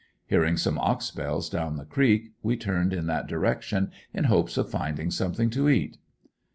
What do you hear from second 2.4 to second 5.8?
we turned in that direction, in hopes of finding something to